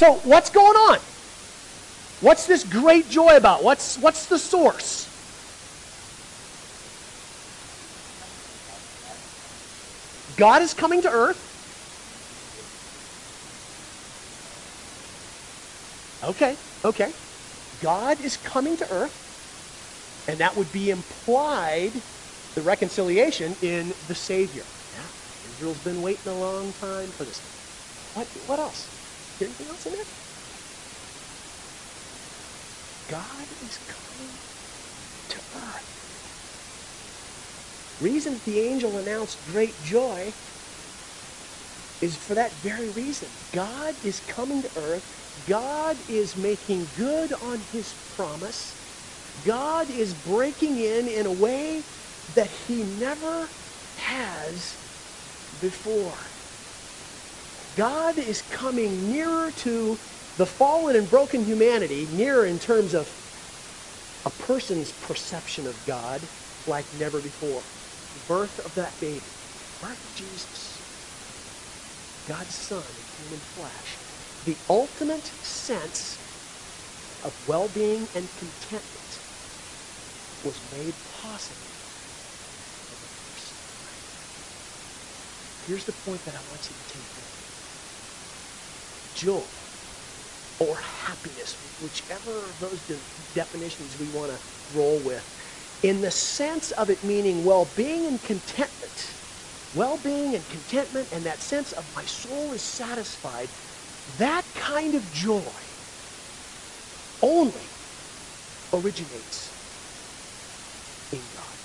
So, 0.00 0.14
what's 0.24 0.48
going 0.48 0.76
on? 0.76 0.98
What's 2.20 2.46
this 2.46 2.64
great 2.64 3.10
joy 3.10 3.36
about? 3.36 3.62
What's, 3.62 3.98
what's 3.98 4.24
the 4.24 4.38
source? 4.38 5.10
God 10.38 10.62
is 10.62 10.72
coming 10.72 11.02
to 11.02 11.10
earth. 11.10 11.46
Okay, 16.22 16.56
okay. 16.82 17.12
God 17.78 18.22
is 18.22 18.38
coming 18.38 18.78
to 18.78 18.88
earth, 18.88 19.20
and 20.26 20.40
that 20.40 20.56
would 20.56 20.72
be 20.72 20.88
implied, 20.88 22.02
the 22.54 22.62
reconciliation, 22.62 23.54
in 23.60 23.92
the 24.06 24.14
Savior. 24.14 24.64
Yeah, 24.94 25.08
Israel's 25.46 25.80
been 25.80 26.00
waiting 26.00 26.28
a 26.28 26.34
long 26.34 26.72
time 26.72 27.12
for 27.12 27.26
this. 27.26 27.42
What, 28.14 28.30
what 28.46 28.58
else? 28.58 28.99
Anything 29.42 29.68
else 29.68 29.86
in 29.86 29.92
there? 29.92 30.04
God 33.08 33.48
is 33.60 33.78
coming 33.78 34.40
to 35.28 35.42
earth. 35.52 36.06
Reason 38.00 38.34
that 38.34 38.44
the 38.44 38.60
angel 38.60 38.98
announced 38.98 39.44
great 39.44 39.80
joy 39.82 40.36
is 42.00 42.16
for 42.16 42.34
that 42.34 42.62
very 42.62 42.90
reason. 42.90 43.32
God 43.52 43.98
is 44.02 44.20
coming 44.20 44.62
to 44.62 44.72
earth. 44.76 45.04
God 45.44 46.02
is 46.08 46.36
making 46.36 46.92
good 46.92 47.32
on 47.34 47.60
his 47.60 47.94
promise. 47.94 48.76
God 49.42 49.90
is 49.90 50.14
breaking 50.14 50.78
in 50.78 51.08
in 51.08 51.26
a 51.26 51.32
way 51.32 51.86
that 52.28 52.50
he 52.50 52.84
never 52.84 53.52
has 53.94 54.78
before. 55.58 56.32
God 57.74 58.18
is 58.18 58.42
coming 58.42 59.08
nearer 59.08 59.50
to 59.52 60.00
the 60.36 60.46
fallen 60.46 60.96
and 60.96 61.08
broken 61.08 61.44
humanity, 61.44 62.06
nearer 62.06 62.46
in 62.46 62.58
terms 62.58 62.94
of 62.94 63.16
a 64.24 64.30
person's 64.30 64.92
perception 64.92 65.66
of 65.66 65.84
God 65.84 66.30
like 66.66 66.92
never 66.92 67.20
before. 67.20 67.66
The 68.14 68.20
birth 68.20 68.58
of 68.60 68.74
that 68.74 69.00
baby, 69.00 69.34
birth 69.80 70.04
of 70.04 70.14
Jesus, 70.14 70.82
God's 72.26 72.54
Son 72.54 72.96
in 72.98 73.06
human 73.08 73.40
flesh, 73.42 74.00
the 74.44 74.58
ultimate 74.68 75.34
sense 75.44 76.20
of 77.22 77.34
well-being 77.46 78.08
and 78.14 78.34
contentment 78.36 79.22
was 80.42 80.62
made 80.62 81.04
possible. 81.04 81.70
Here's 85.60 85.84
the 85.84 85.92
point 85.92 86.24
that 86.24 86.34
I 86.36 86.40
want 86.42 86.70
you 86.70 86.76
to 86.76 86.84
take 86.84 87.10
away. 87.18 87.29
Joy 89.20 89.50
or 90.60 90.78
happiness, 90.78 91.58
whichever 91.78 92.50
of 92.50 92.58
those 92.60 92.82
de- 92.82 93.04
definitions 93.34 93.98
we 93.98 94.08
want 94.08 94.32
to 94.32 94.40
roll 94.68 95.02
with, 95.02 95.34
in 95.82 96.00
the 96.02 96.10
sense 96.10 96.70
of 96.72 96.90
it 96.90 97.04
meaning 97.04 97.44
well-being 97.44 98.06
and 98.06 98.22
contentment, 98.22 99.18
well-being 99.72 100.34
and 100.36 100.48
contentment 100.48 101.08
and 101.12 101.26
that 101.26 101.42
sense 101.42 101.72
of 101.72 101.92
my 101.94 102.06
soul 102.06 102.52
is 102.54 102.62
satisfied, 102.64 103.52
that 104.06 104.54
kind 104.54 104.94
of 104.96 105.10
joy 105.10 105.60
only 107.22 107.76
originates 108.72 109.54
in 111.12 111.28
God. 111.28 111.58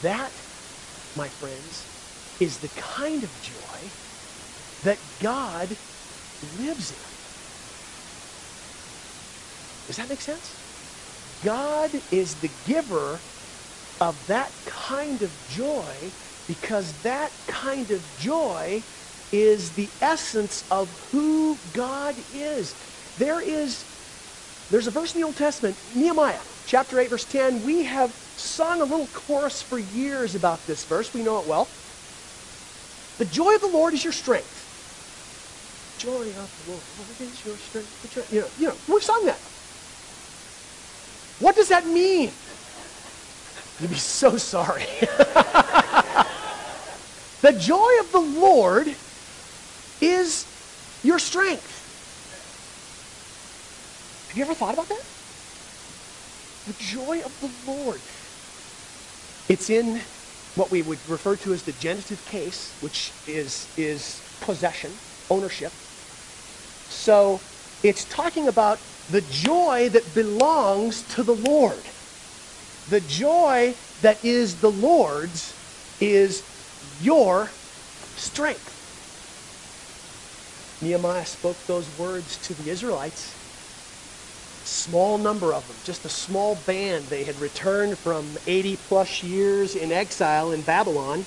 That, 0.00 0.44
my 1.14 1.30
friends, 1.30 1.88
is 2.40 2.60
the 2.60 2.70
kind 2.70 3.24
of 3.24 3.40
joy 3.40 3.94
that 4.82 5.18
God 5.18 5.78
lives 6.44 6.92
in. 6.92 6.98
Does 9.86 9.96
that 9.96 10.08
make 10.08 10.22
sense? 10.22 10.58
God 11.42 12.02
is 12.10 12.36
the 12.36 12.48
giver 12.48 13.22
of 14.00 14.26
that 14.26 14.54
kind 14.66 15.22
of 15.22 15.44
joy 15.46 16.14
because 16.46 16.94
that 17.02 17.34
kind 17.46 17.90
of 17.90 18.16
joy 18.16 18.84
is 19.32 19.72
the 19.72 19.92
essence 20.00 20.64
of 20.70 20.90
who 21.12 21.60
God 21.72 22.24
is. 22.32 22.76
There 23.16 23.40
is 23.40 23.86
there's 24.70 24.86
a 24.88 24.92
verse 24.92 25.14
in 25.14 25.20
the 25.20 25.26
Old 25.26 25.36
Testament, 25.36 25.78
Nehemiah 25.94 26.42
chapter 26.64 26.98
8 27.00 27.10
verse 27.10 27.26
10. 27.26 27.62
We 27.62 27.84
have 27.84 28.14
sung 28.36 28.82
a 28.82 28.84
little 28.84 29.08
chorus 29.08 29.62
for 29.62 29.78
years 29.78 30.34
about 30.34 30.66
this 30.66 30.84
verse. 30.84 31.14
We 31.14 31.22
know 31.22 31.38
it 31.38 31.46
well. 31.46 31.72
The 33.18 33.26
joy 33.26 33.54
of 33.56 33.60
the 33.62 33.68
Lord 33.68 33.94
is 33.94 34.04
your 34.04 34.12
strength. 34.14 34.63
Joy 36.04 36.34
of 36.36 36.50
the 36.66 36.70
Lord 36.70 36.82
is 37.18 37.42
your 37.46 37.56
strength. 37.56 37.88
You 38.30 38.42
know, 38.42 38.50
you 38.58 38.68
know, 38.68 38.76
we've 38.86 39.02
sung 39.02 39.24
that. 39.24 39.40
What 41.38 41.56
does 41.56 41.70
that 41.70 41.86
mean? 41.86 42.30
You'd 43.80 43.88
be 43.88 43.96
so 43.96 44.36
sorry. 44.36 44.84
the 47.40 47.54
joy 47.58 47.90
of 48.00 48.12
the 48.12 48.20
Lord 48.20 48.94
is 50.02 50.46
your 51.02 51.18
strength. 51.18 51.88
Have 54.28 54.36
you 54.36 54.44
ever 54.44 54.54
thought 54.54 54.74
about 54.74 54.90
that? 54.90 55.04
The 56.66 56.74
joy 56.74 57.22
of 57.24 57.32
the 57.40 57.50
Lord. 57.64 58.02
It's 59.48 59.70
in 59.70 60.02
what 60.54 60.70
we 60.70 60.82
would 60.82 60.98
refer 61.08 61.36
to 61.36 61.54
as 61.54 61.62
the 61.62 61.72
genitive 61.72 62.26
case, 62.26 62.76
which 62.80 63.14
is, 63.26 63.70
is 63.78 64.22
possession, 64.40 64.98
ownership. 65.30 65.72
So 66.94 67.42
it's 67.82 68.04
talking 68.04 68.48
about 68.48 68.80
the 69.08 69.20
joy 69.20 69.90
that 69.90 70.14
belongs 70.14 71.02
to 71.04 71.22
the 71.22 71.34
Lord. 71.34 71.90
The 72.88 73.00
joy 73.00 73.76
that 74.00 74.24
is 74.24 74.56
the 74.56 74.70
Lord's 74.70 75.56
is 76.00 76.44
your 77.00 77.52
strength. 78.14 78.80
Nehemiah 80.80 81.26
spoke 81.26 81.66
those 81.66 81.90
words 81.90 82.38
to 82.38 82.54
the 82.54 82.70
Israelites. 82.70 83.36
Small 84.62 85.18
number 85.18 85.52
of 85.52 85.66
them, 85.68 85.78
just 85.82 86.04
a 86.06 86.08
small 86.08 86.54
band. 86.54 87.10
They 87.10 87.24
had 87.24 87.38
returned 87.38 87.98
from 87.98 88.38
80 88.46 88.76
plus 88.76 89.22
years 89.22 89.76
in 89.76 89.92
exile 89.92 90.52
in 90.52 90.62
Babylon. 90.62 91.26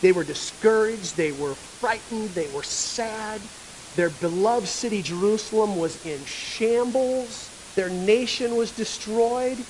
They 0.00 0.12
were 0.12 0.24
discouraged, 0.24 1.16
they 1.16 1.32
were 1.32 1.54
frightened, 1.54 2.34
they 2.34 2.48
were 2.48 2.62
sad. 2.62 3.48
Their 3.96 4.10
beloved 4.10 4.68
city, 4.68 5.00
Jerusalem, 5.00 5.74
was 5.76 5.96
in 5.96 6.26
shambles. 6.26 7.50
Their 7.74 7.88
nation 7.88 8.54
was 8.54 8.70
destroyed. 8.70 9.66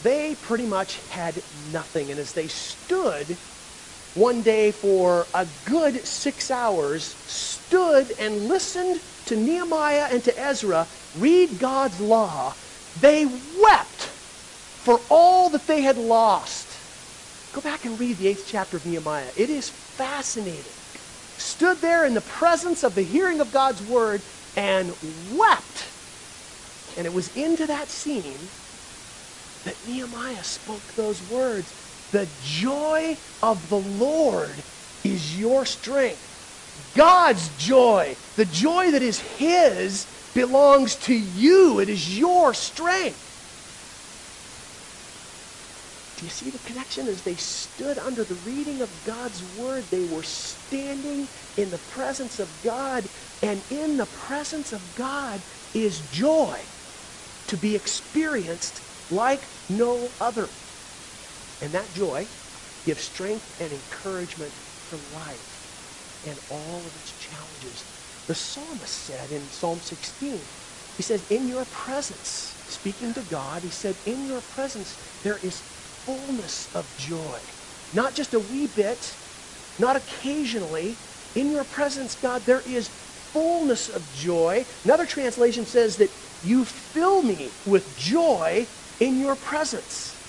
They 0.00 0.36
pretty 0.36 0.66
much 0.66 1.00
had 1.08 1.42
nothing. 1.52 2.12
And 2.12 2.20
as 2.20 2.32
they 2.32 2.46
stood 2.46 3.38
one 4.14 4.42
day 4.42 4.70
for 4.70 5.28
a 5.34 5.46
good 5.64 6.06
six 6.06 6.48
hours, 6.50 7.16
stood 7.26 8.12
and 8.12 8.46
listened 8.46 9.02
to 9.24 9.36
Nehemiah 9.36 10.08
and 10.12 10.22
to 10.24 10.38
Ezra 10.38 10.88
read 11.12 11.58
God's 11.58 12.00
law, 12.00 12.54
they 12.94 13.26
wept 13.26 14.12
for 14.78 15.00
all 15.10 15.50
that 15.50 15.66
they 15.66 15.82
had 15.82 15.98
lost. 15.98 16.84
Go 17.50 17.60
back 17.60 17.84
and 17.84 17.98
read 17.98 18.18
the 18.18 18.28
eighth 18.28 18.44
chapter 18.46 18.76
of 18.76 18.86
Nehemiah. 18.86 19.32
It 19.34 19.50
is 19.50 19.70
fascinating 19.70 20.76
stood 21.36 21.80
there 21.80 22.04
in 22.04 22.14
the 22.14 22.20
presence 22.20 22.82
of 22.82 22.94
the 22.94 23.02
hearing 23.02 23.40
of 23.40 23.50
God's 23.50 23.82
word 23.82 24.22
and 24.56 24.94
wept. 25.02 25.84
And 26.96 27.06
it 27.06 27.12
was 27.12 27.28
into 27.28 27.66
that 27.66 27.90
scene 27.90 28.50
that 29.64 29.84
Nehemiah 29.86 30.44
spoke 30.44 30.94
those 30.94 31.22
words. 31.22 31.74
The 32.12 32.28
joy 32.40 33.18
of 33.42 33.68
the 33.68 33.78
Lord 33.78 34.64
is 35.04 35.38
your 35.38 35.66
strength. 35.66 36.22
God's 36.94 37.50
joy, 37.50 38.16
the 38.36 38.44
joy 38.44 38.90
that 38.92 39.02
is 39.02 39.20
His, 39.20 40.06
belongs 40.34 40.96
to 40.96 41.14
you. 41.14 41.80
It 41.80 41.88
is 41.88 42.18
your 42.18 42.54
strength. 42.54 43.25
Do 46.16 46.24
you 46.24 46.30
see 46.30 46.50
the 46.50 46.58
connection? 46.60 47.08
As 47.08 47.22
they 47.22 47.36
stood 47.36 47.98
under 47.98 48.24
the 48.24 48.36
reading 48.36 48.82
of 48.82 49.04
God's 49.04 49.44
word, 49.44 49.90
they 49.90 50.04
were 50.04 50.22
standing 50.22 51.28
in 51.56 51.70
the 51.70 51.78
presence 51.78 52.40
of 52.40 52.62
God, 52.62 53.10
and 53.42 53.64
in 53.70 53.98
the 53.98 54.06
presence 54.06 54.72
of 54.72 54.94
God 54.94 55.44
is 55.74 56.02
joy 56.02 56.68
to 57.48 57.58
be 57.58 57.76
experienced 57.76 58.82
like 59.10 59.50
no 59.68 60.14
other. 60.20 60.50
And 61.60 61.74
that 61.74 61.92
joy 61.92 62.30
gives 62.84 63.02
strength 63.04 63.52
and 63.60 63.72
encouragement 63.72 64.54
for 64.82 64.98
life 64.98 65.62
and 66.24 66.40
all 66.48 66.86
of 66.86 66.96
its 66.96 67.12
challenges. 67.12 67.86
The 68.26 68.34
psalmist 68.34 68.94
said 68.94 69.32
in 69.32 69.50
Psalm 69.50 69.82
16, 69.82 70.48
he 70.96 71.02
says, 71.02 71.24
In 71.30 71.48
your 71.48 71.66
presence, 71.66 72.56
speaking 72.66 73.14
to 73.14 73.22
God, 73.22 73.64
he 73.64 73.70
said, 73.70 73.98
In 74.06 74.24
your 74.24 74.42
presence 74.42 74.98
there 75.22 75.38
is 75.38 75.64
fullness 76.06 76.68
of 76.74 76.94
joy. 76.96 77.42
Not 77.92 78.14
just 78.14 78.34
a 78.34 78.40
wee 78.40 78.68
bit, 78.68 79.18
not 79.78 79.96
occasionally. 79.96 81.00
In 81.34 81.50
your 81.50 81.64
presence, 81.64 82.16
God, 82.16 82.46
there 82.46 82.62
is 82.62 82.92
fullness 83.32 83.88
of 83.90 84.10
joy. 84.10 84.66
Another 84.84 85.06
translation 85.06 85.66
says 85.66 85.98
that 85.98 86.16
you 86.42 86.64
fill 86.64 87.22
me 87.22 87.56
with 87.64 87.96
joy 87.96 88.70
in 89.00 89.18
your 89.18 89.36
presence. 89.36 90.20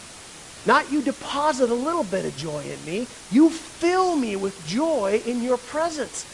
Not 0.65 0.91
you 0.91 1.01
deposit 1.01 1.69
a 1.71 1.75
little 1.75 2.05
bit 2.05 2.25
of 2.25 2.35
joy 2.35 2.65
in 2.65 2.83
me, 2.85 3.09
you 3.29 3.49
fill 3.51 4.17
me 4.17 4.35
with 4.37 4.63
joy 4.63 5.21
in 5.25 5.41
your 5.41 5.57
presence. 5.57 6.27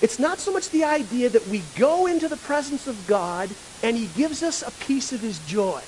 It's 0.00 0.18
not 0.18 0.40
so 0.40 0.52
much 0.52 0.70
the 0.70 0.84
idea 0.84 1.30
that 1.30 1.48
we 1.48 1.62
go 1.62 2.06
into 2.06 2.28
the 2.28 2.36
presence 2.38 2.86
of 2.86 3.06
God 3.06 3.56
and 3.82 3.96
he 3.96 4.08
gives 4.08 4.42
us 4.42 4.62
a 4.62 4.72
piece 4.72 5.12
of 5.12 5.22
his 5.22 5.40
joy. 5.40 5.84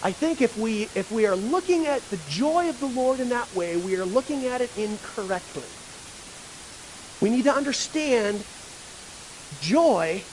I 0.00 0.12
think 0.12 0.40
if 0.40 0.56
we 0.56 0.90
if 0.94 1.10
we 1.10 1.26
are 1.26 1.36
looking 1.36 1.86
at 1.86 2.10
the 2.10 2.16
joy 2.18 2.68
of 2.68 2.78
the 2.78 2.86
Lord 2.86 3.20
in 3.20 3.30
that 3.30 3.52
way, 3.52 3.76
we 3.76 3.96
are 3.96 4.06
looking 4.06 4.46
at 4.46 4.60
it 4.60 4.72
incorrectly. 4.76 5.70
We 7.20 7.30
need 7.30 7.44
to 7.44 7.52
understand 7.52 8.44
joy 9.58 10.26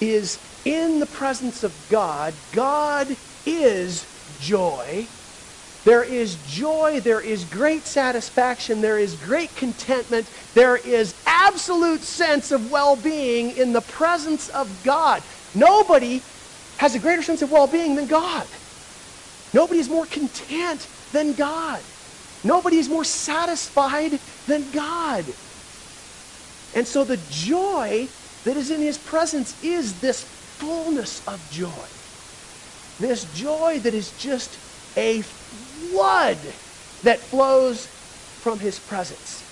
is 0.00 0.40
in 0.64 0.98
the 0.98 1.06
presence 1.06 1.62
of 1.64 1.88
God. 1.88 2.34
God 2.50 3.16
is 3.46 4.08
joy. 4.36 5.08
There 5.84 6.02
is 6.02 6.36
joy, 6.38 7.00
there 7.00 7.20
is 7.20 7.44
great 7.44 7.86
satisfaction, 7.86 8.80
there 8.80 8.98
is 8.98 9.14
great 9.14 9.54
contentment, 9.54 10.30
there 10.52 10.76
is 10.76 11.14
absolute 11.24 12.02
sense 12.02 12.50
of 12.50 12.66
well-being 12.66 13.52
in 13.52 13.72
the 13.72 13.80
presence 13.80 14.48
of 14.48 14.82
God. 14.82 15.22
Nobody 15.54 16.24
has 16.78 16.96
a 16.96 16.98
greater 16.98 17.22
sense 17.22 17.40
of 17.40 17.50
well-being 17.50 17.94
than 17.94 18.08
God. 18.08 18.48
Nobody 19.56 19.80
is 19.80 19.88
more 19.88 20.04
content 20.06 20.86
than 21.12 21.32
God. 21.32 21.82
Nobody 22.44 22.76
is 22.76 22.90
more 22.90 23.04
satisfied 23.04 24.20
than 24.44 24.70
God. 24.70 25.34
And 26.74 26.86
so 26.86 27.04
the 27.04 27.16
joy 27.16 28.10
that 28.44 28.58
is 28.58 28.70
in 28.70 28.82
his 28.82 28.98
presence 28.98 29.56
is 29.62 29.98
this 29.98 30.30
fullness 30.58 31.22
of 31.26 31.48
joy. 31.48 31.88
This 32.98 33.24
joy 33.24 33.80
that 33.80 33.94
is 33.94 34.12
just 34.12 34.60
a 34.94 35.22
flood 35.22 36.54
that 37.02 37.24
flows 37.24 37.88
from 38.40 38.60
his 38.60 38.78
presence. 38.78 39.46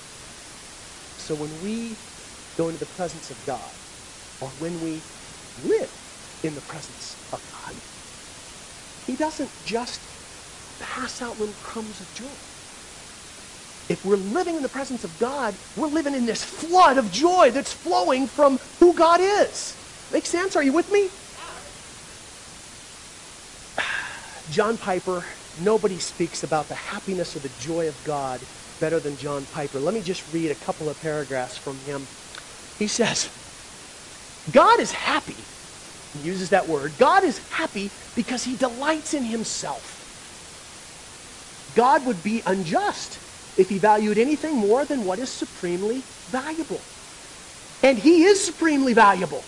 So 1.17 1.35
when 1.35 1.61
we 1.61 1.99
go 2.59 2.69
into 2.69 2.79
the 2.79 2.85
presence 2.87 3.31
of 3.31 3.43
God, 3.47 3.73
or 4.39 4.51
when 4.51 4.81
we 4.81 5.07
live 5.57 5.93
in 6.43 6.55
the 6.55 6.61
presence 6.61 7.17
of 7.33 7.41
God, 7.47 7.81
he 9.07 9.17
doesn't 9.17 9.53
just 9.65 10.09
pass 10.79 11.23
out 11.23 11.39
little 11.39 11.55
crumbs 11.55 12.01
of 12.01 12.13
joy. 12.13 12.39
If 13.89 14.05
we're 14.05 14.17
living 14.17 14.57
in 14.57 14.63
the 14.63 14.69
presence 14.69 15.05
of 15.05 15.19
God, 15.19 15.59
we're 15.77 15.89
living 15.89 16.15
in 16.15 16.27
this 16.27 16.43
flood 16.43 16.99
of 16.99 17.11
joy 17.11 17.51
that's 17.51 17.73
flowing 17.73 18.27
from 18.27 18.59
who 18.81 18.95
God 18.95 19.21
is. 19.21 19.77
Make 20.11 20.27
sense? 20.27 20.57
Are 20.57 20.63
you 20.63 20.73
with 20.73 20.91
me? 20.91 21.11
John 24.49 24.79
Piper, 24.79 25.27
nobody 25.57 25.99
speaks 25.99 26.43
about 26.43 26.69
the 26.69 26.75
happiness 26.75 27.37
or 27.37 27.41
the 27.41 27.51
joy 27.51 27.89
of 27.89 28.05
God 28.05 28.47
better 28.81 29.01
than 29.01 29.17
John 29.17 29.47
Piper. 29.47 29.81
Let 29.81 29.95
me 29.95 30.03
just 30.03 30.27
read 30.29 30.51
a 30.51 30.55
couple 30.55 30.89
of 30.89 30.99
paragraphs 30.99 31.57
from 31.59 31.81
him. 31.81 32.09
He 32.79 32.87
says, 32.89 33.31
God 34.51 34.81
is 34.81 34.93
happy. 34.93 35.49
He 36.15 36.21
uses 36.21 36.51
that 36.51 36.69
word. 36.69 36.97
God 36.99 37.25
is 37.25 37.43
happy 37.51 37.93
because 38.15 38.45
he 38.45 38.57
delights 38.57 39.15
in 39.15 39.25
himself. 39.25 40.07
God 41.75 42.07
would 42.07 42.23
be 42.23 42.43
unjust 42.47 43.21
if 43.57 43.69
he 43.69 43.79
valued 43.79 44.19
anything 44.19 44.57
more 44.57 44.87
than 44.87 45.05
what 45.05 45.19
is 45.21 45.31
supremely 45.31 46.07
valuable. 46.29 46.87
And 47.83 47.99
he 47.99 48.25
is 48.25 48.45
supremely 48.45 48.95
valuable. 48.95 49.47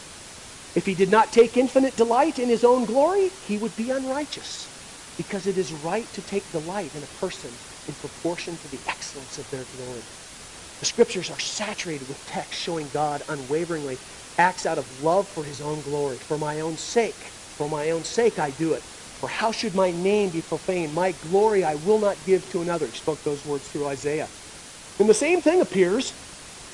If 0.75 0.87
he 0.87 0.95
did 0.95 1.11
not 1.11 1.33
take 1.33 1.57
infinite 1.57 1.97
delight 1.97 2.39
in 2.39 2.49
his 2.49 2.65
own 2.65 2.85
glory, 2.85 3.33
he 3.41 3.59
would 3.59 3.77
be 3.77 3.91
unrighteous 3.91 4.71
because 5.17 5.47
it 5.47 5.57
is 5.59 5.73
right 5.73 6.13
to 6.13 6.23
take 6.23 6.51
delight 6.51 6.95
in 6.95 7.05
a 7.05 7.09
person 7.09 7.61
in 7.87 7.95
proportion 7.95 8.59
to 8.59 8.69
the 8.69 8.83
excellence 8.87 9.39
of 9.39 9.51
their 9.51 9.65
glory. 9.65 10.07
The 10.81 10.87
scriptures 10.87 11.31
are 11.31 11.39
saturated 11.39 12.09
with 12.09 12.25
texts 12.27 12.63
showing 12.63 12.91
God 12.91 13.23
unwaveringly 13.29 14.01
acts 14.39 14.67
out 14.67 14.79
of 14.79 14.91
love 15.01 15.29
for 15.31 15.45
his 15.45 15.61
own 15.61 15.83
glory. 15.83 16.21
For 16.21 16.39
my 16.39 16.61
own 16.61 16.77
sake, 16.77 17.35
for 17.59 17.69
my 17.69 17.91
own 17.91 18.05
sake 18.05 18.39
I 18.39 18.51
do 18.51 18.75
it. 18.75 18.85
For 19.21 19.29
how 19.29 19.53
should 19.53 19.75
my 19.75 19.93
name 19.93 20.31
be 20.31 20.43
profaned? 20.43 20.95
My 20.95 21.13
glory 21.13 21.65
I 21.65 21.77
will 21.77 22.01
not 22.01 22.25
give 22.25 22.49
to 22.51 22.63
another. 22.63 22.89
He 22.89 22.95
spoke 22.95 23.25
those 23.25 23.45
words 23.45 23.69
through 23.69 23.89
Isaiah. 23.89 24.31
And 24.99 25.09
the 25.09 25.15
same 25.15 25.43
thing 25.43 25.61
appears 25.61 26.15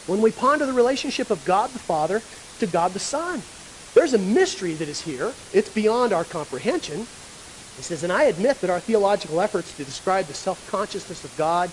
when 0.07 0.21
we 0.23 0.33
ponder 0.33 0.67
the 0.67 0.75
relationship 0.75 1.31
of 1.31 1.45
God 1.45 1.75
the 1.75 1.81
Father 1.81 2.27
to 2.59 2.67
God 2.67 2.95
the 2.95 3.01
Son. 3.01 3.47
There's 3.95 4.15
a 4.15 4.19
mystery 4.19 4.77
that 4.77 4.89
is 4.89 5.03
here. 5.03 5.39
It's 5.53 5.71
beyond 5.71 6.13
our 6.13 6.25
comprehension. 6.25 7.09
He 7.77 7.83
says, 7.83 8.05
and 8.05 8.13
I 8.13 8.25
admit 8.25 8.61
that 8.63 8.71
our 8.71 8.81
theological 8.81 9.41
efforts 9.41 9.75
to 9.75 9.85
describe 9.85 10.29
the 10.29 10.35
self-consciousness 10.35 11.25
of 11.25 11.37
God 11.37 11.73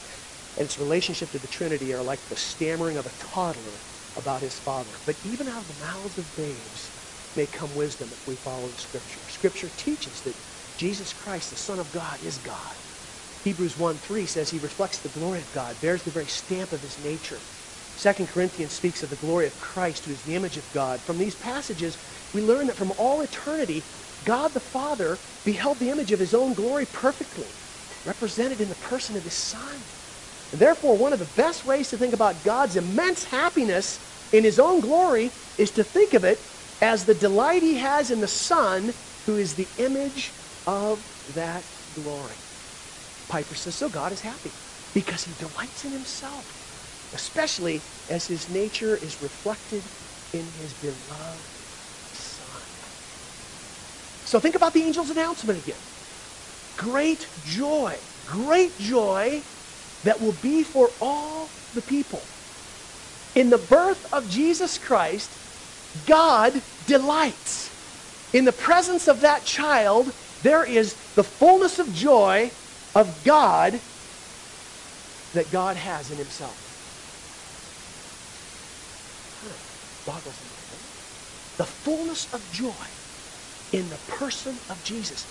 and 0.57 0.65
its 0.65 0.79
relationship 0.79 1.31
to 1.31 1.39
the 1.39 1.47
Trinity 1.47 1.93
are 1.93 2.03
like 2.03 2.27
the 2.29 2.35
stammering 2.37 2.97
of 2.97 3.07
a 3.07 3.11
toddler 3.13 3.83
about 4.19 4.43
his 4.43 4.59
Father. 4.59 5.01
But 5.05 5.17
even 5.23 5.49
out 5.49 5.63
of 5.63 5.69
the 5.69 5.75
mouths 5.75 6.19
of 6.19 6.35
babes 6.35 6.91
may 7.35 7.47
come 7.47 7.75
wisdom 7.75 8.13
if 8.13 8.27
we 8.27 8.37
follow 8.37 8.69
the 8.71 8.77
Scripture. 8.79 9.23
Scripture 9.29 9.71
teaches 9.71 10.21
that 10.23 10.37
Jesus 10.77 11.13
Christ, 11.13 11.51
the 11.51 11.57
Son 11.57 11.79
of 11.79 11.91
God, 11.91 12.21
is 12.23 12.39
God. 12.39 12.77
Hebrews 13.43 13.77
1.3 13.77 14.29
says 14.29 14.51
he 14.51 14.59
reflects 14.59 14.99
the 14.99 15.09
glory 15.09 15.41
of 15.41 15.51
God, 15.51 15.81
bears 15.81 16.03
the 16.03 16.11
very 16.11 16.27
stamp 16.27 16.73
of 16.73 16.83
his 16.83 16.99
nature. 16.99 17.43
2 17.97 18.13
Corinthians 18.27 18.73
speaks 18.73 19.03
of 19.03 19.11
the 19.11 19.17
glory 19.17 19.47
of 19.47 19.57
Christ, 19.57 20.05
who 20.05 20.11
is 20.11 20.23
the 20.23 20.35
image 20.35 20.57
of 20.57 20.71
God. 20.71 21.03
From 21.05 21.17
these 21.19 21.35
passages, 21.35 21.97
we 22.33 22.41
learn 22.41 22.67
that 22.67 22.77
from 22.77 22.93
all 22.93 23.21
eternity, 23.21 23.85
God 24.23 24.53
the 24.53 24.61
Father 24.61 25.21
beheld 25.45 25.79
the 25.79 25.89
image 25.91 26.11
of 26.13 26.19
his 26.21 26.33
own 26.33 26.53
glory 26.55 26.85
perfectly, 26.85 27.55
represented 28.05 28.61
in 28.61 28.69
the 28.69 28.75
person 28.75 29.17
of 29.17 29.25
his 29.25 29.35
Son. 29.35 29.85
Therefore, 30.51 30.95
one 30.97 31.13
of 31.13 31.19
the 31.19 31.25
best 31.25 31.65
ways 31.65 31.89
to 31.89 31.97
think 31.97 32.13
about 32.13 32.43
God's 32.43 32.75
immense 32.75 33.25
happiness 33.25 33.99
in 34.31 34.43
his 34.43 34.59
own 34.59 34.81
glory 34.81 35.33
is 35.57 35.71
to 35.71 35.83
think 35.83 36.13
of 36.13 36.23
it 36.23 36.49
as 36.81 37.05
the 37.05 37.15
delight 37.15 37.63
he 37.63 37.75
has 37.75 38.11
in 38.11 38.21
the 38.21 38.27
Son, 38.27 38.95
who 39.25 39.37
is 39.37 39.55
the 39.55 39.69
image 39.77 40.35
of 40.65 41.05
that 41.29 41.65
glory. 41.93 42.39
Piper 43.27 43.55
says, 43.55 43.75
so 43.75 43.89
God 43.89 44.11
is 44.13 44.21
happy 44.21 44.55
because 44.93 45.23
he 45.23 45.33
delights 45.33 45.85
in 45.85 45.91
himself, 45.91 46.47
especially 47.13 47.85
as 48.07 48.27
his 48.27 48.49
nature 48.49 48.97
is 48.97 49.21
reflected 49.21 49.91
in 50.33 50.49
his 50.49 50.73
beloved 50.73 51.77
Son. 52.11 52.51
So 54.23 54.39
think 54.39 54.55
about 54.55 54.73
the 54.73 54.83
angel's 54.83 55.09
announcement 55.11 55.59
again. 55.59 55.81
Great 56.77 57.29
joy, 57.41 57.99
great 58.25 58.77
joy 58.79 59.45
that 60.03 60.19
will 60.21 60.33
be 60.33 60.63
for 60.63 60.93
all 61.01 61.53
the 61.73 61.81
people. 61.81 62.29
In 63.35 63.49
the 63.49 63.57
birth 63.57 64.05
of 64.11 64.27
Jesus 64.27 64.77
Christ, 64.77 65.37
God 66.05 66.63
delights. 66.85 67.71
In 68.33 68.45
the 68.45 68.53
presence 68.53 69.07
of 69.07 69.21
that 69.21 69.45
child, 69.45 70.13
there 70.41 70.63
is 70.63 70.97
the 71.15 71.23
fullness 71.23 71.79
of 71.79 71.91
joy 71.91 72.53
of 72.95 73.23
God 73.23 73.81
that 75.33 75.51
God 75.51 75.77
has 75.77 76.11
in 76.11 76.17
himself. 76.17 76.59
Boggles 80.05 80.41
The 81.57 81.65
fullness 81.65 82.27
of 82.33 82.49
joy 82.49 82.87
in 83.71 83.89
the 83.89 83.99
person 83.99 84.59
of 84.69 84.81
Jesus. 84.83 85.27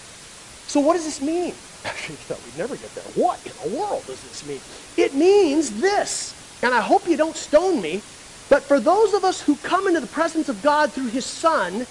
So 0.68 0.80
what 0.80 0.94
does 0.94 1.04
this 1.04 1.20
mean? 1.22 1.54
I 1.84 1.88
thought 1.88 2.44
we'd 2.44 2.58
never 2.58 2.76
get 2.76 2.94
there. 2.94 3.04
What 3.14 3.40
in 3.46 3.52
the 3.70 3.76
world 3.76 4.04
does 4.06 4.20
this 4.20 4.46
mean? 4.46 4.60
It 4.98 5.14
means 5.14 5.80
this, 5.80 6.34
and 6.62 6.74
I 6.74 6.82
hope 6.82 7.08
you 7.08 7.16
don't 7.16 7.36
stone 7.36 7.80
me, 7.80 8.02
but 8.50 8.68
for 8.68 8.78
those 8.78 9.14
of 9.14 9.24
us 9.24 9.40
who 9.40 9.56
come 9.56 9.88
into 9.88 10.00
the 10.00 10.06
presence 10.06 10.48
of 10.50 10.62
God 10.62 10.92
through 10.92 11.06
his 11.06 11.24
Son, 11.24 11.86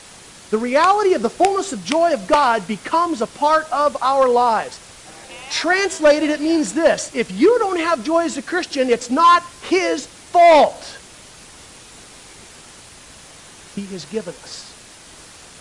the 0.52 0.60
reality 0.60 1.16
of 1.16 1.24
the 1.24 1.30
fullness 1.30 1.74
of 1.74 1.84
joy 1.84 2.14
of 2.14 2.28
God 2.28 2.68
becomes 2.68 3.22
a 3.22 3.28
part 3.28 3.66
of 3.72 3.98
our 4.02 4.30
lives. 4.30 4.80
Translated, 5.50 6.30
it 6.30 6.40
means 6.40 6.74
this. 6.74 7.12
If 7.16 7.32
you 7.32 7.58
don't 7.58 7.80
have 7.80 8.06
joy 8.06 8.26
as 8.26 8.38
a 8.38 8.44
Christian, 8.44 8.90
it's 8.92 9.10
not 9.10 9.44
his 9.64 10.06
fault. 10.06 11.00
He 13.76 13.86
has 13.88 14.06
given 14.06 14.36
us 14.44 14.76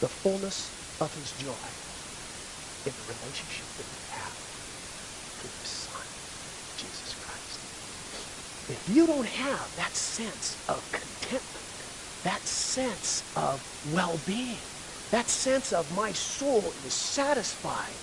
the 0.01 0.09
fullness 0.09 0.71
of 1.01 1.15
his 1.15 1.33
joy 1.33 1.96
in 2.87 2.95
the 2.97 3.05
relationship 3.05 3.69
that 3.77 3.91
we 3.93 4.01
have 4.09 4.37
with 5.43 5.57
his 5.59 5.69
Son, 5.69 6.07
Jesus 6.77 7.15
Christ. 7.15 7.67
If 8.69 8.89
you 8.89 9.07
don't 9.07 9.29
have 9.29 9.75
that 9.77 9.97
sense 9.97 10.59
of 10.69 10.91
contentment, 10.93 11.85
that 12.23 12.49
sense 12.49 13.25
of 13.37 13.65
well-being, 13.85 14.69
that 15.11 15.31
sense 15.31 15.73
of 15.73 15.91
my 15.93 16.13
soul 16.13 16.75
is 16.85 16.95
satisfied, 16.95 18.01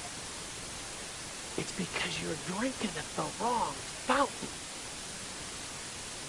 it's 1.57 1.73
because 1.73 2.21
you're 2.21 2.37
drinking 2.37 2.97
at 2.97 3.15
the 3.15 3.31
wrong 3.39 3.83
fountain. 4.07 4.49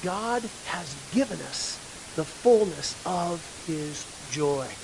God 0.02 0.50
has 0.64 0.96
given 1.10 1.42
us 1.42 1.80
the 2.14 2.26
fullness 2.26 2.98
of 3.06 3.50
his 3.66 4.08
joy. 4.28 4.78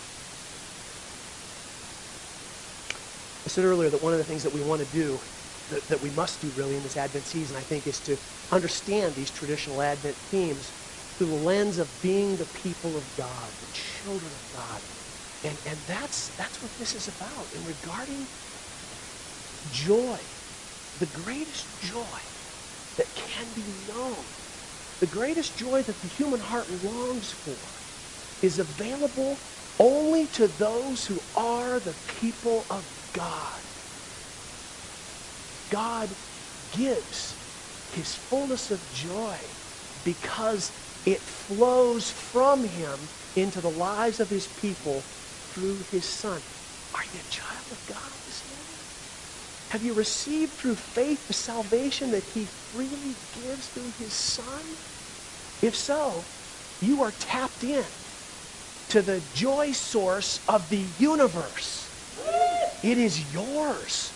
Said 3.51 3.65
earlier 3.67 3.91
that 3.91 4.03
one 4.03 4.13
of 4.15 4.19
the 4.21 4.25
things 4.25 4.45
that 4.45 4.53
we 4.53 4.63
want 4.63 4.81
to 4.81 4.87
do, 4.87 5.23
that, 5.69 5.89
that 5.89 6.01
we 6.03 6.11
must 6.11 6.41
do 6.41 6.51
really 6.53 6.77
in 6.77 6.85
this 6.85 6.97
Advent 6.97 7.27
season, 7.27 7.57
I 7.57 7.65
think, 7.65 7.87
is 7.87 8.01
to 8.03 8.19
understand 8.51 9.17
these 9.17 9.31
traditional 9.33 9.83
Advent 9.83 10.19
themes 10.31 10.75
through 11.19 11.29
the 11.29 11.35
lens 11.35 11.79
of 11.79 12.01
being 12.01 12.39
the 12.39 12.47
people 12.47 12.97
of 12.97 13.15
God, 13.15 13.55
the 13.61 13.69
children 13.69 14.35
of 14.35 14.49
God. 14.51 14.83
And, 15.45 15.61
and 15.67 15.87
that's, 15.87 16.31
that's 16.31 16.63
what 16.63 16.77
this 16.77 16.95
is 16.95 17.09
about. 17.09 17.53
And 17.55 17.67
regarding 17.67 18.29
joy, 19.69 20.27
the 20.97 21.07
greatest 21.07 21.77
joy 21.79 22.21
that 22.97 23.15
can 23.15 23.55
be 23.55 23.73
known, 23.73 24.27
the 25.01 25.09
greatest 25.09 25.57
joy 25.57 25.83
that 25.85 26.01
the 26.01 26.09
human 26.09 26.41
heart 26.41 26.71
longs 26.71 27.33
for, 27.33 27.83
is 28.43 28.59
available 28.59 29.43
only 29.79 30.29
to 30.29 30.49
those 30.49 31.07
who 31.07 31.25
are 31.35 31.81
the 31.81 31.95
people 31.95 32.67
of 32.71 32.87
God. 33.13 33.63
God 35.71 36.17
gives 36.71 37.39
his 37.91 38.15
fullness 38.15 38.71
of 38.71 38.89
joy 38.91 39.57
because 40.05 40.73
it 41.05 41.29
flows 41.29 42.11
from 42.11 42.65
him 42.65 43.11
into 43.35 43.61
the 43.61 43.71
lives 43.71 44.21
of 44.21 44.31
his 44.31 44.49
people 44.49 45.07
through 45.49 45.81
his 45.81 46.07
son. 46.07 46.45
Are 46.95 47.05
you 47.13 47.21
a 47.21 47.25
child 47.25 47.73
of 47.73 47.85
God 47.87 48.19
this 48.25 48.47
morning? 48.47 48.81
Have 49.71 49.83
you 49.83 49.95
received 49.95 50.55
through 50.59 50.77
faith 50.77 51.27
the 51.29 51.33
salvation 51.35 52.13
that 52.13 52.25
he 52.25 52.47
freely 52.47 53.19
gives 53.33 53.69
through 53.69 53.93
his 53.93 54.15
son? 54.15 54.79
If 55.63 55.77
so, 55.77 56.29
you 56.81 57.03
are 57.03 57.13
tapped 57.13 57.65
in 57.65 57.87
to 58.89 59.03
the 59.03 59.21
joy 59.21 59.73
source 59.73 60.41
of 60.49 60.71
the 60.71 60.79
universe. 60.79 61.90
It 62.83 62.99
is 62.99 63.33
yours. 63.33 64.15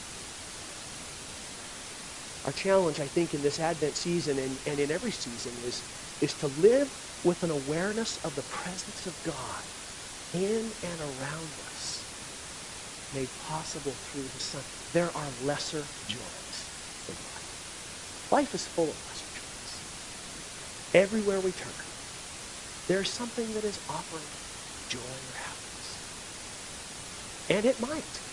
Our 2.45 2.53
challenge, 2.53 3.01
I 3.01 3.09
think, 3.09 3.35
in 3.35 3.43
this 3.43 3.61
Advent 3.61 3.97
season 3.97 4.39
and, 4.39 4.61
and 4.67 4.81
in 4.81 4.91
every 4.91 5.13
season 5.13 5.59
is, 5.59 5.85
is 6.21 6.35
to 6.37 6.49
live 6.49 6.99
with 7.23 7.43
an 7.43 7.51
awareness 7.51 8.17
of 8.19 8.35
the 8.37 8.43
presence 8.45 9.07
of 9.07 9.23
God 9.23 9.67
in 10.33 10.75
and 10.83 11.01
around 11.01 11.61
us, 11.61 12.09
made 13.13 13.37
possible 13.39 13.97
through 13.97 14.29
the 14.29 14.41
Son. 14.41 14.65
There 14.93 15.17
are 15.17 15.33
lesser 15.33 15.93
joys 16.07 16.73
in 17.09 17.17
life. 17.17 17.63
Life 18.31 18.55
is 18.55 18.67
full 18.67 18.91
of 18.93 19.05
lesser 19.07 19.29
joys. 19.33 19.85
Everywhere 20.95 21.41
we 21.41 21.53
turn, 21.53 21.95
there's 22.89 23.13
something 23.13 23.55
that 23.55 23.65
is 23.65 23.81
offering 23.89 24.31
joy 24.89 25.21
or 25.27 25.35
happiness. 25.35 26.03
And 27.49 27.67
it 27.67 27.81
might, 27.81 28.25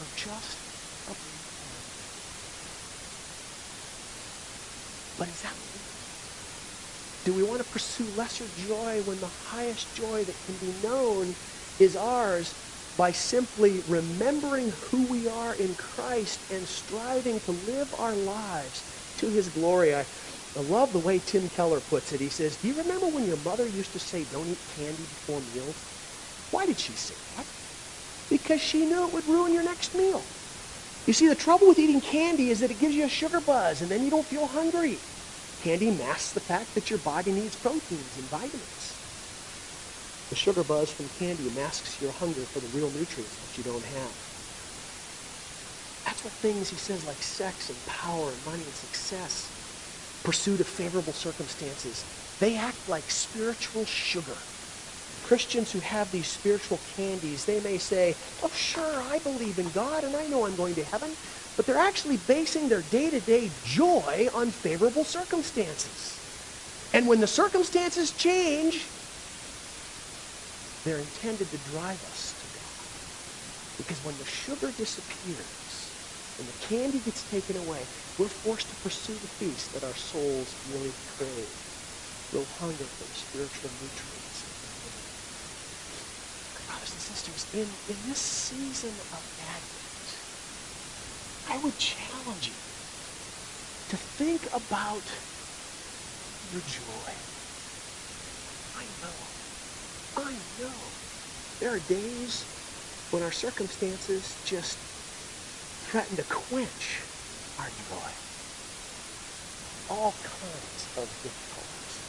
for 0.00 0.08
just 0.14 0.62
a 1.08 1.14
brief 1.14 1.44
time. 1.60 1.84
But 5.18 5.28
is 5.28 5.42
that 5.42 5.56
do 7.24 7.34
we 7.34 7.42
want 7.42 7.60
to 7.60 7.64
pursue 7.64 8.10
lesser 8.10 8.48
joy 8.48 9.02
when 9.02 9.20
the 9.20 9.28
highest 9.28 9.92
joy 9.92 10.24
that 10.24 10.40
can 10.42 10.56
be 10.58 10.72
known 10.72 11.36
is 11.78 11.96
ours 11.96 12.56
by 12.96 13.12
simply 13.12 13.82
remembering 13.82 14.70
who 14.70 15.04
we 15.06 15.28
are 15.28 15.54
in 15.54 15.74
Christ 15.76 16.46
and 16.50 16.66
striving 16.66 17.40
to 17.42 17.52
live 17.52 17.94
our 17.98 18.16
lives 18.16 18.86
to 19.18 19.28
his 19.28 19.50
glory? 19.50 19.94
I, 19.94 20.06
I 20.56 20.60
love 20.60 20.94
the 20.94 21.00
way 21.00 21.20
Tim 21.20 21.50
Keller 21.50 21.82
puts 21.82 22.12
it. 22.14 22.22
He 22.22 22.30
says, 22.30 22.56
Do 22.56 22.68
you 22.68 22.74
remember 22.76 23.08
when 23.08 23.26
your 23.26 23.36
mother 23.36 23.68
used 23.68 23.92
to 23.92 24.00
say, 24.00 24.24
Don't 24.24 24.48
eat 24.48 24.66
candy 24.66 25.06
before 25.06 25.42
meals? 25.42 25.84
Why 26.50 26.66
did 26.66 26.80
she 26.80 26.94
say 26.96 27.16
that? 27.36 27.46
Because 28.30 28.62
she 28.62 28.86
knew 28.86 29.04
it 29.06 29.12
would 29.12 29.28
ruin 29.28 29.54
your 29.54 29.64
next 29.64 29.94
meal. 29.94 30.30
You 31.06 31.12
see, 31.14 31.28
the 31.28 31.36
trouble 31.36 31.68
with 31.68 31.78
eating 31.80 32.00
candy 32.00 32.50
is 32.50 32.60
that 32.60 32.70
it 32.70 32.76
gives 32.78 32.94
you 32.96 33.06
a 33.06 33.10
sugar 33.10 33.40
buzz, 33.40 33.82
and 33.82 33.90
then 33.90 34.04
you 34.04 34.10
don't 34.10 34.28
feel 34.28 34.46
hungry. 34.48 35.02
Candy 35.60 35.90
masks 35.90 36.32
the 36.32 36.40
fact 36.40 36.74
that 36.74 36.90
your 36.90 37.00
body 37.00 37.32
needs 37.32 37.56
proteins 37.56 38.16
and 38.16 38.30
vitamins. 38.30 39.00
The 40.30 40.36
sugar 40.36 40.64
buzz 40.64 40.90
from 40.90 41.08
candy 41.08 41.50
masks 41.50 42.00
your 42.00 42.12
hunger 42.12 42.46
for 42.46 42.60
the 42.60 42.68
real 42.68 42.90
nutrients 42.90 43.38
that 43.38 43.58
you 43.58 43.64
don't 43.64 43.84
have. 43.86 44.14
That's 46.06 46.24
what 46.24 46.34
things, 46.40 46.70
he 46.70 46.76
says, 46.76 47.04
like 47.04 47.22
sex 47.22 47.70
and 47.70 47.84
power 47.86 48.32
and 48.32 48.44
money 48.44 48.66
and 48.66 48.76
success, 48.76 49.52
pursuit 50.24 50.60
of 50.60 50.68
favorable 50.68 51.12
circumstances, 51.14 52.06
they 52.38 52.56
act 52.56 52.88
like 52.88 53.10
spiritual 53.10 53.86
sugar. 53.86 54.44
Christians 55.30 55.70
who 55.72 55.80
have 55.80 56.10
these 56.10 56.28
spiritual 56.28 56.78
candies, 56.78 57.44
they 57.46 57.60
may 57.60 57.78
say, 57.78 58.18
oh, 58.42 58.50
sure, 58.50 59.00
I 59.00 59.20
believe 59.20 59.60
in 59.60 59.70
God 59.70 60.04
and 60.04 60.16
I 60.16 60.26
know 60.26 60.44
I'm 60.44 60.56
going 60.56 60.74
to 60.76 60.84
heaven 60.84 61.16
but 61.56 61.66
they're 61.66 61.78
actually 61.78 62.16
basing 62.16 62.68
their 62.68 62.82
day-to-day 62.82 63.54
joy 63.62 64.28
on 64.34 64.50
favorable 64.50 65.04
circumstances. 65.04 66.22
And 66.92 67.06
when 67.08 67.20
the 67.20 67.28
circumstances 67.28 68.12
change, 68.12 68.92
they're 70.84 70.98
intended 71.00 71.52
to 71.52 71.58
drive 71.58 72.02
us 72.04 72.34
to 72.40 72.48
God. 72.48 72.64
Because 73.78 74.02
when 74.02 74.18
the 74.18 74.26
sugar 74.26 74.72
disappears 74.72 75.96
and 76.38 76.48
the 76.48 76.54
candy 76.54 77.00
gets 77.00 77.24
taken 77.24 77.56
away, 77.56 77.88
we're 78.18 78.28
forced 78.28 78.70
to 78.70 78.76
pursue 78.76 79.18
the 79.18 79.28
feast 79.28 79.72
that 79.72 79.84
our 79.84 79.94
souls 79.94 80.58
really 80.64 80.96
crave. 81.06 81.58
We'll 82.32 82.46
hunger 82.46 82.88
for 82.88 83.04
the 83.06 83.14
spiritual 83.14 83.72
nutrients. 83.80 84.46
Sisters, 87.10 87.48
in, 87.52 87.78
in 87.88 88.02
this 88.02 88.20
season 88.20 89.02
of 89.12 89.28
Advent, 89.38 90.26
I 91.46 91.58
would 91.58 91.78
challenge 91.78 92.48
you 92.48 92.62
to 93.88 93.96
think 93.96 94.48
about 94.52 95.22
your 96.42 96.62
joy. 96.62 97.18
I 98.74 98.88
know. 99.00 99.32
I 100.16 100.44
know. 100.58 100.98
There 101.60 101.72
are 101.74 101.80
days 101.80 102.48
when 103.10 103.22
our 103.22 103.32
circumstances 103.32 104.38
just 104.44 104.86
threaten 105.80 106.16
to 106.18 106.24
quench 106.24 107.08
our 107.58 107.72
joy. 107.72 108.12
All 109.88 110.18
kinds 110.22 110.88
of 110.96 111.20
difficulties, 111.20 112.02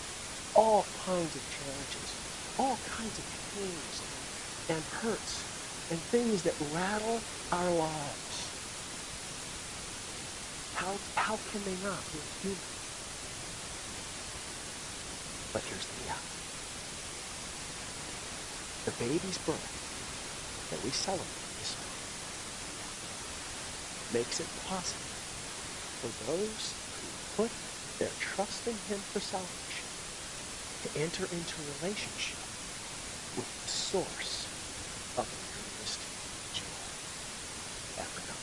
all 0.54 0.86
kinds 0.94 1.36
of 1.36 1.48
challenges, 1.48 2.18
all 2.58 2.80
kinds 2.80 3.20
of 3.20 3.32
pains 3.32 4.04
and 4.70 4.86
hurts 4.88 5.48
and 5.90 6.08
things 6.10 6.44
that 6.44 6.56
rattle 6.60 7.26
our 7.52 7.72
lives. 7.74 8.56
How, 10.74 11.04
how 11.18 11.38
can 11.38 11.66
they 11.66 11.78
not? 11.78 12.06
We're 12.12 12.26
human. 12.26 12.70
But 15.54 15.66
here's 15.66 15.88
the 15.88 15.96
reality. 15.96 16.46
The 18.86 18.94
baby's 18.94 19.40
birth 19.40 19.92
that 20.70 20.82
we 20.82 20.92
celebrate 20.92 21.56
this 21.58 21.78
morning 21.80 21.96
makes 24.10 24.40
it 24.40 24.56
possible 24.56 25.26
for 26.02 26.12
those 26.12 26.78
who 27.02 27.14
put 27.24 27.58
their 28.00 28.16
trust 28.20 28.68
in 28.68 28.80
him 28.80 29.04
for 29.04 29.20
salvation 29.22 29.90
to 30.82 30.98
enter 30.98 31.26
into 31.28 31.62
relationship 31.64 32.46
with 33.34 33.50
the 33.60 33.68
source 33.68 34.41
of 35.18 35.30
the 35.32 35.38
greatest 35.52 36.10
joy 36.52 36.68
known. 38.28 38.38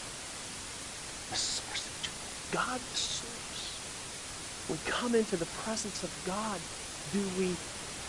The 1.29 1.37
source 1.37 1.89
of 1.89 2.01
joy. 2.01 2.13
God 2.51 2.83
the 2.89 2.97
source. 2.97 3.83
We 4.69 4.79
come 4.81 5.15
into 5.15 5.37
the 5.37 5.47
presence 5.47 6.03
of 6.05 6.25
God. 6.25 6.63
Do 7.11 7.29
we, 7.29 7.61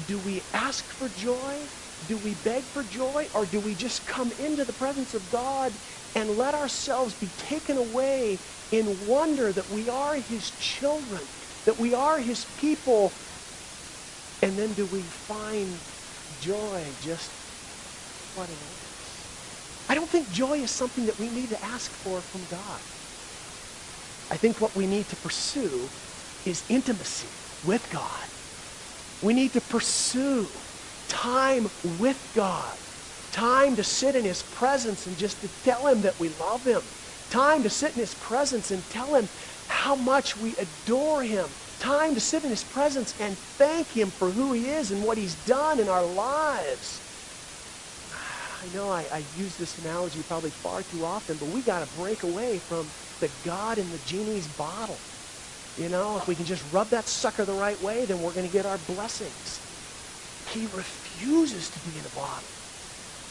do 0.05 0.19
we 0.19 0.43
ask 0.53 0.91
for 0.91 1.09
joy? 1.09 1.71
Do 2.05 2.17
we 2.17 2.33
beg 2.35 2.69
for 2.69 2.83
joy? 2.83 3.29
Or 3.33 3.45
do 3.45 3.61
we 3.61 3.75
just 3.75 4.05
come 4.05 4.31
into 4.33 4.65
the 4.65 4.73
presence 4.73 5.13
of 5.15 5.29
God 5.29 5.79
and 6.15 6.31
let 6.31 6.55
ourselves 6.55 7.15
be 7.15 7.29
taken 7.31 7.77
away 7.77 8.41
in 8.71 8.99
wonder 9.05 9.53
that 9.53 9.69
we 9.69 9.89
are 9.89 10.15
his 10.15 10.51
children, 10.51 11.29
that 11.65 11.77
we 11.79 11.93
are 11.93 12.19
his 12.19 12.45
people? 12.45 13.17
And 14.41 14.59
then 14.59 14.73
do 14.73 14.85
we 14.87 15.09
find 15.09 15.83
joy 16.37 16.95
just 16.99 17.33
it 18.49 18.59
is? 18.61 19.27
I 19.89 19.95
don't 19.95 20.09
think 20.11 20.29
joy 20.29 20.59
is 20.59 20.71
something 20.71 21.05
that 21.07 21.19
we 21.19 21.29
need 21.29 21.51
to 21.51 21.63
ask 21.63 21.95
for 21.97 22.21
from 22.21 22.45
God. 22.45 22.83
I 24.31 24.37
think 24.37 24.61
what 24.61 24.75
we 24.75 24.87
need 24.87 25.09
to 25.09 25.17
pursue 25.17 25.91
is 26.45 26.65
intimacy 26.69 27.31
with 27.63 27.89
God. 27.89 28.29
We 29.21 29.33
need 29.33 29.53
to 29.53 29.61
pursue 29.61 30.51
time 31.07 31.71
with 31.83 32.29
God. 32.33 32.79
Time 33.31 33.75
to 33.77 33.83
sit 33.83 34.15
in 34.15 34.25
his 34.25 34.43
presence 34.43 35.07
and 35.07 35.17
just 35.17 35.41
to 35.41 35.49
tell 35.63 35.87
him 35.87 36.01
that 36.01 36.19
we 36.19 36.29
love 36.29 36.65
him. 36.65 36.89
Time 37.29 37.63
to 37.63 37.69
sit 37.69 37.93
in 37.93 37.99
his 37.99 38.15
presence 38.15 38.71
and 38.71 38.89
tell 38.89 39.15
him 39.15 39.29
how 39.67 39.95
much 39.95 40.37
we 40.37 40.55
adore 40.57 41.23
him. 41.23 41.55
time 41.79 42.15
to 42.15 42.21
sit 42.21 42.43
in 42.43 42.49
his 42.51 42.63
presence 42.65 43.15
and 43.19 43.37
thank 43.57 43.91
him 43.95 44.11
for 44.11 44.31
who 44.31 44.53
he 44.53 44.67
is 44.69 44.91
and 44.91 45.03
what 45.03 45.17
he's 45.17 45.35
done 45.35 45.79
in 45.79 45.89
our 45.89 46.05
lives. 46.05 47.01
I 48.61 48.69
know 48.69 48.91
I, 48.91 49.09
I 49.11 49.19
use 49.19 49.57
this 49.57 49.77
analogy 49.79 50.23
probably 50.23 50.51
far 50.51 50.83
too 50.83 51.05
often, 51.05 51.37
but 51.39 51.47
we 51.47 51.63
got 51.63 51.79
to 51.81 51.87
break 51.87 52.23
away 52.23 52.59
from 52.59 52.93
the 53.19 53.29
God 53.29 53.79
in 53.79 53.91
the 53.91 53.99
genie's 53.99 54.47
bottle. 54.49 55.01
You 55.75 55.89
know, 55.89 56.17
if 56.17 56.27
we 56.27 56.35
can 56.35 56.45
just 56.45 56.65
rub 56.71 56.91
that 56.91 57.07
sucker 57.09 57.45
the 57.45 57.55
right 57.55 57.81
way, 57.81 58.05
then 58.05 58.21
we're 58.21 58.33
going 58.33 58.45
to 58.45 58.49
get 58.51 58.65
our 58.65 58.77
blessings. 58.79 59.63
He 60.45 60.67
refuses 60.67 61.69
to 61.71 61.81
be 61.81 61.97
in 61.97 62.05
a 62.05 62.09
bottle. 62.11 62.51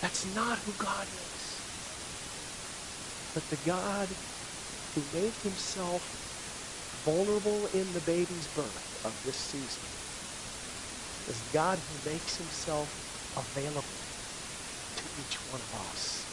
That's 0.00 0.26
not 0.26 0.60
who 0.60 0.74
God 0.74 1.10
is. 1.34 1.64
But 3.34 3.48
the 3.50 3.58
God 3.58 4.18
who 4.94 5.08
made 5.12 5.36
himself 5.38 6.18
vulnerable 7.04 7.66
in 7.66 7.92
the 7.94 8.02
baby's 8.02 8.48
birth 8.48 8.96
of 9.04 9.22
this 9.22 9.38
season 9.38 9.84
is 11.26 11.42
God 11.42 11.80
who 11.88 12.00
makes 12.04 12.38
himself 12.38 13.02
available 13.36 14.07
to 14.98 15.10
each 15.16 15.44
one 15.44 15.62
of 15.62 15.74
us. 15.74 16.28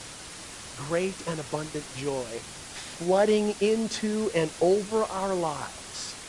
Great 0.75 1.23
and 1.27 1.39
abundant 1.39 1.93
joy 1.93 2.45
flooding 2.71 3.51
into 3.61 4.31
and 4.35 4.53
over 4.61 5.05
our 5.05 5.35
lives 5.35 6.19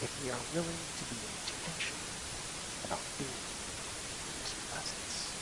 if 0.00 0.18
we 0.18 0.30
are 0.30 0.44
willing 0.44 0.92
to 0.96 1.06
be 1.06 1.26
intentional 1.26 2.20
about 2.84 3.06
being 3.18 3.44
in 4.26 4.34
his 4.38 4.54
presence. 4.54 5.36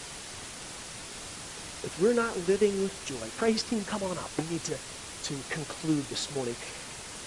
If 1.83 1.99
we're 1.99 2.15
not 2.15 2.41
living 2.41 2.81
with 2.83 3.05
joy, 3.05 3.31
praise 3.37 3.65
team, 3.65 3.85
come 3.85 4.03
on 4.05 4.19
up. 4.19 4.33
We 4.39 4.47
need 4.47 4.65
to, 4.65 4.81
to 5.25 5.45
conclude 5.49 6.09
this 6.09 6.31
morning. 6.31 6.59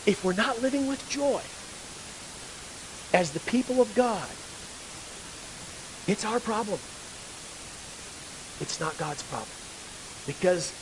If 0.05 0.23
we're 0.23 0.33
not 0.33 0.61
living 0.61 0.87
with 0.87 1.07
joy 1.07 1.51
as 3.13 3.33
the 3.33 3.41
people 3.41 3.81
of 3.81 3.93
God, 3.93 4.37
it's 6.07 6.25
our 6.25 6.39
problem. 6.41 6.81
It's 8.59 8.79
not 8.79 8.97
God's 8.97 9.23
problem. 9.23 9.57
Because 10.25 10.73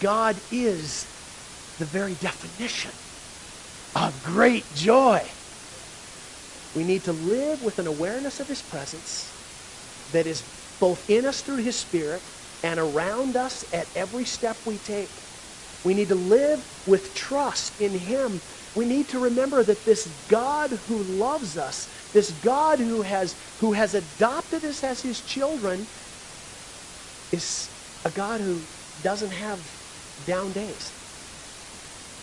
God 0.00 0.42
is 0.50 1.08
the 1.78 1.86
very 1.86 2.14
definition 2.14 2.92
of 3.94 4.22
great 4.22 4.72
joy. 4.72 5.30
We 6.74 6.84
need 6.84 7.04
to 7.04 7.12
live 7.12 7.62
with 7.62 7.78
an 7.78 7.86
awareness 7.86 8.40
of 8.40 8.48
his 8.48 8.62
presence 8.62 9.34
that 10.10 10.26
is 10.26 10.44
both 10.80 11.04
in 11.08 11.26
us 11.26 11.42
through 11.42 11.58
his 11.58 11.78
spirit 11.78 12.24
and 12.62 12.80
around 12.80 13.36
us 13.36 13.64
at 13.72 13.90
every 13.94 14.24
step 14.24 14.60
we 14.64 14.78
take. 14.78 15.24
We 15.84 15.94
need 15.94 16.08
to 16.10 16.14
live 16.16 16.66
with 16.86 17.14
trust 17.14 17.80
in 17.80 17.94
him. 17.94 18.42
We 18.74 18.86
need 18.86 19.08
to 19.10 19.18
remember 19.18 19.64
that 19.64 19.84
this 19.84 20.08
God 20.28 20.72
who 20.86 21.02
loves 21.02 21.58
us, 21.58 21.88
this 22.12 22.32
God 22.32 22.80
who 22.80 23.02
has, 23.02 23.36
who 23.58 23.72
has 23.72 23.94
adopted 23.94 24.64
us 24.64 24.82
as 24.84 25.02
his 25.02 25.22
children, 25.22 25.88
is 27.34 27.70
a 28.04 28.12
God 28.12 28.40
who 28.42 28.68
doesn't 29.00 29.32
have 29.32 29.78
down 30.22 30.52
days. 30.52 30.94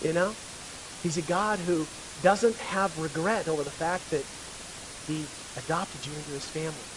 You 0.01 0.13
know? 0.13 0.37
He's 1.01 1.17
a 1.17 1.23
God 1.23 1.61
who 1.61 1.89
doesn't 2.19 2.59
have 2.59 2.97
regret 2.99 3.47
over 3.49 3.63
the 3.63 3.71
fact 3.71 4.11
that 4.11 4.27
he 5.07 5.31
adopted 5.55 6.05
you 6.05 6.17
into 6.17 6.31
his 6.33 6.49
family. 6.49 6.89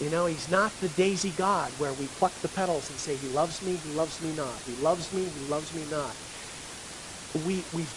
You 0.00 0.10
know, 0.10 0.26
he's 0.26 0.48
not 0.48 0.80
the 0.80 0.88
daisy 0.90 1.32
God 1.32 1.78
where 1.78 1.94
we 1.94 2.08
pluck 2.08 2.40
the 2.42 2.48
petals 2.50 2.90
and 2.90 3.00
say, 3.00 3.16
he 3.16 3.28
loves 3.28 3.62
me, 3.62 3.76
he 3.76 3.92
loves 3.92 4.20
me 4.20 4.32
not. 4.32 4.64
He 4.64 4.76
loves 4.76 5.12
me, 5.12 5.30
he 5.30 5.40
loves 5.40 5.72
me 5.74 5.86
not. 5.86 6.18
We, 7.34 7.66
we've, 7.72 7.94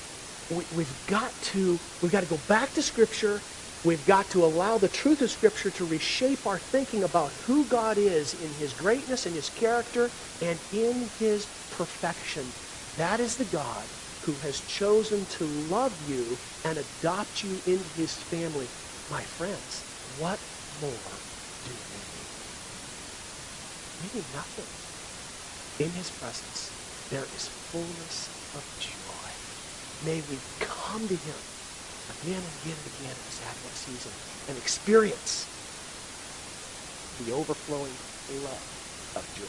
we, 0.50 0.68
we've 0.72 1.06
got 1.08 1.42
to, 1.44 1.82
we've 2.02 2.12
got 2.12 2.22
to 2.22 2.28
go 2.28 2.38
back 2.38 2.74
to 2.76 2.84
Scripture. 2.84 3.44
We've 3.84 4.06
got 4.06 4.30
to 4.32 4.46
allow 4.46 4.78
the 4.78 4.90
truth 4.90 5.22
of 5.24 5.32
Scripture 5.32 5.72
to 5.72 5.86
reshape 5.86 6.48
our 6.48 6.60
thinking 6.60 7.04
about 7.04 7.34
who 7.34 7.66
God 7.66 7.98
is 7.98 8.34
in 8.34 8.54
his 8.54 8.74
greatness 8.76 9.26
and 9.26 9.36
his 9.36 9.50
character 9.50 10.14
and 10.42 10.62
in 10.72 11.12
his 11.18 11.50
perfection. 11.70 12.56
That 12.96 13.22
is 13.22 13.38
the 13.38 13.46
God 13.46 13.96
who 14.22 14.38
has 14.38 14.62
chosen 14.62 15.26
to 15.28 15.48
love 15.48 16.02
you 16.02 16.40
and 16.64 16.78
adopt 16.80 17.44
you 17.44 17.62
into 17.66 17.90
his 17.90 18.18
family. 18.18 18.72
My 19.10 19.26
friends, 19.26 19.86
what 20.16 20.46
more 20.80 21.26
do 21.64 21.80
we 21.90 22.06
need? 22.14 22.46
We 24.00 24.10
need 24.10 24.32
nothing. 24.32 24.70
In 25.80 25.94
his 25.94 26.12
presence, 26.12 26.74
there 27.10 27.28
is 27.34 27.48
fullness 27.48 28.32
of 28.54 28.66
joy. 28.78 29.32
May 30.02 30.22
we 30.22 30.44
come 30.60 31.08
to 31.10 31.18
him 31.18 31.44
again 32.10 32.46
and 32.46 32.56
again 32.56 32.78
and 32.80 32.88
again 32.88 33.18
in 33.18 33.26
this 33.26 33.42
Advent 33.42 33.78
season 33.78 34.14
and 34.48 34.58
experience 34.58 35.50
the 37.18 37.32
overflowing 37.32 38.00
love 38.28 38.82
of 39.16 39.32
joy 39.34 39.48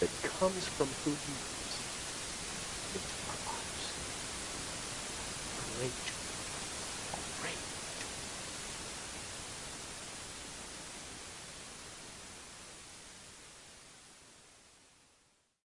that 0.00 0.22
comes 0.22 0.66
from 0.66 0.94
who 1.04 1.16
he 1.16 1.42
is 1.66 1.86
into 2.94 3.16
our 3.28 3.38
lives. 3.46 3.98
Great 5.56 6.02
joy. 6.02 6.13